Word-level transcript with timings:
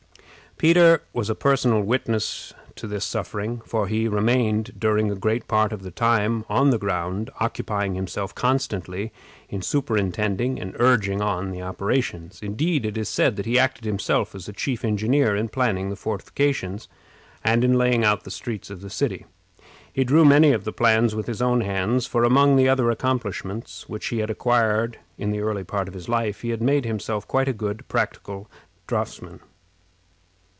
Peter 0.57 1.01
was 1.11 1.27
a 1.27 1.33
personal 1.33 1.81
witness 1.81 2.53
of 2.83 2.87
this 2.91 3.03
suffering, 3.03 3.61
for 3.65 3.87
he 3.87 4.07
remained, 4.07 4.71
during 4.77 5.09
a 5.09 5.15
great 5.15 5.47
part 5.47 5.73
of 5.73 5.81
the 5.81 5.89
time, 5.89 6.45
on 6.47 6.69
the 6.69 6.77
ground, 6.77 7.31
occupying 7.39 7.95
himself 7.95 8.35
constantly 8.35 9.11
in 9.49 9.63
superintending 9.63 10.59
and 10.59 10.75
urging 10.77 11.19
on 11.19 11.49
the 11.49 11.63
operations. 11.63 12.43
Indeed, 12.43 12.85
it 12.85 12.95
is 12.95 13.09
said 13.09 13.37
that 13.37 13.47
he 13.47 13.57
acted 13.57 13.85
himself 13.85 14.35
as 14.35 14.47
chief 14.55 14.85
engineer 14.85 15.35
in 15.35 15.49
planning 15.49 15.89
the 15.89 15.95
fortifications, 15.95 16.87
and 17.43 17.63
in 17.63 17.73
laying 17.73 18.05
out 18.05 18.23
the 18.23 18.29
streets 18.29 18.69
of 18.69 18.81
the 18.81 18.89
city. 18.91 19.25
He 19.91 20.03
drew 20.03 20.23
many 20.25 20.51
of 20.51 20.63
the 20.63 20.73
plans 20.73 21.15
with 21.15 21.25
his 21.25 21.41
own 21.41 21.61
hands; 21.61 22.05
for, 22.05 22.23
among 22.23 22.55
the 22.55 22.69
other 22.69 22.91
accomplishments 22.91 23.89
which 23.89 24.05
he 24.07 24.19
had 24.19 24.29
acquired 24.29 24.99
in 25.17 25.31
the 25.31 25.41
early 25.41 25.63
part 25.63 25.87
of 25.87 25.95
his 25.95 26.07
life, 26.07 26.41
he 26.41 26.49
had 26.51 26.61
made 26.61 26.85
himself 26.85 27.27
quite 27.27 27.47
a 27.47 27.53
good 27.63 27.83
practical 27.87 28.47
draughtsman. 28.85 29.39